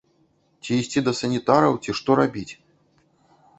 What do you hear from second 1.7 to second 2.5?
ці што рабіць?